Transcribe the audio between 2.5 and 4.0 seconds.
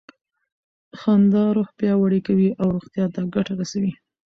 او روغتیا ته ګټه رسوي.